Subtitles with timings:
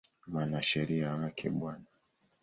[0.29, 1.63] Mwanasheria wake Bw.